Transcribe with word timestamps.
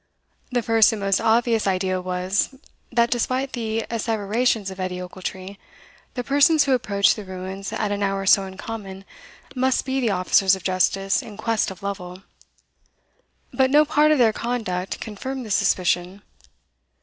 The 0.51 0.63
first 0.63 0.91
and 0.91 0.99
most 0.99 1.21
obvious 1.21 1.67
idea 1.67 2.01
was, 2.01 2.55
that, 2.91 3.11
despite 3.11 3.53
the 3.53 3.85
asseverations 3.91 4.71
of 4.71 4.79
Edie 4.79 4.99
Ochiltree, 4.99 5.59
the 6.15 6.23
persons 6.23 6.63
who 6.63 6.71
approached 6.71 7.15
the 7.15 7.23
ruins 7.23 7.71
at 7.71 7.91
an 7.91 8.01
hour 8.01 8.25
so 8.25 8.45
uncommon 8.45 9.05
must 9.55 9.85
be 9.85 9.99
the 9.99 10.09
officers 10.09 10.55
of 10.55 10.63
justice 10.63 11.21
in 11.21 11.37
quest 11.37 11.69
of 11.69 11.83
Lovel. 11.83 12.23
But 13.53 13.69
no 13.69 13.85
part 13.85 14.11
of 14.11 14.17
their 14.17 14.33
conduct 14.33 14.99
confirmed 14.99 15.45
the 15.45 15.51
suspicion. 15.51 16.23